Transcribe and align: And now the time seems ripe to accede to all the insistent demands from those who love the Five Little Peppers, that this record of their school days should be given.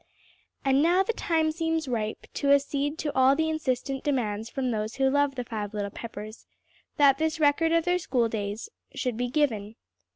And 0.65 0.81
now 0.81 1.03
the 1.03 1.13
time 1.13 1.51
seems 1.51 1.87
ripe 1.87 2.25
to 2.33 2.49
accede 2.53 2.97
to 2.97 3.13
all 3.13 3.35
the 3.35 3.47
insistent 3.49 4.03
demands 4.03 4.49
from 4.49 4.71
those 4.71 4.95
who 4.95 5.11
love 5.11 5.35
the 5.35 5.43
Five 5.43 5.75
Little 5.75 5.91
Peppers, 5.91 6.47
that 6.97 7.19
this 7.19 7.39
record 7.39 7.71
of 7.71 7.85
their 7.85 7.99
school 7.99 8.27
days 8.27 8.67
should 8.95 9.15
be 9.15 9.29
given. 9.29 9.75